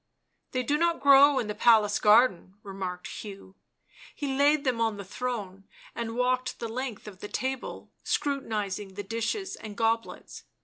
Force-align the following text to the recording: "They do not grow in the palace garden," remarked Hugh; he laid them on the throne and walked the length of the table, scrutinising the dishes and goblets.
"They 0.53 0.63
do 0.63 0.79
not 0.79 0.99
grow 0.99 1.37
in 1.37 1.45
the 1.45 1.53
palace 1.53 1.99
garden," 1.99 2.55
remarked 2.63 3.05
Hugh; 3.05 3.53
he 4.15 4.35
laid 4.35 4.63
them 4.63 4.81
on 4.81 4.97
the 4.97 5.05
throne 5.05 5.65
and 5.93 6.15
walked 6.17 6.57
the 6.59 6.67
length 6.67 7.07
of 7.07 7.19
the 7.19 7.27
table, 7.27 7.91
scrutinising 8.03 8.95
the 8.95 9.03
dishes 9.03 9.55
and 9.55 9.77
goblets. 9.77 10.45